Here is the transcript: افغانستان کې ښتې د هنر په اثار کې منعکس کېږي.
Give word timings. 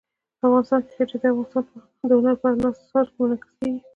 افغانستان 0.47 0.79
کې 0.85 0.91
ښتې 0.95 1.17
د 1.21 1.25
هنر 2.19 2.35
په 2.41 2.47
اثار 2.69 3.05
کې 3.11 3.17
منعکس 3.19 3.49
کېږي. 3.57 3.79